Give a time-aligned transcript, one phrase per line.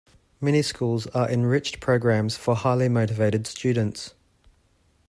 [0.41, 4.15] Mini schools are enriched programs for highly motivated students.